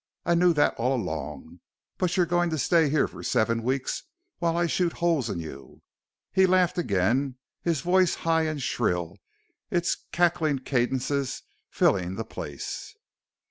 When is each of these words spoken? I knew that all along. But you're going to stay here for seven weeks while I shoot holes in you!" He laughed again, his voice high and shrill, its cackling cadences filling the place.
I 0.25 0.33
knew 0.33 0.51
that 0.53 0.73
all 0.77 0.95
along. 0.95 1.59
But 1.99 2.17
you're 2.17 2.25
going 2.25 2.49
to 2.49 2.57
stay 2.57 2.89
here 2.89 3.07
for 3.07 3.21
seven 3.21 3.61
weeks 3.61 4.01
while 4.39 4.57
I 4.57 4.65
shoot 4.65 4.93
holes 4.93 5.29
in 5.29 5.37
you!" 5.39 5.83
He 6.31 6.47
laughed 6.47 6.79
again, 6.79 7.37
his 7.61 7.81
voice 7.81 8.15
high 8.25 8.47
and 8.47 8.59
shrill, 8.59 9.17
its 9.69 9.95
cackling 10.11 10.57
cadences 10.65 11.43
filling 11.69 12.15
the 12.15 12.25
place. 12.25 12.95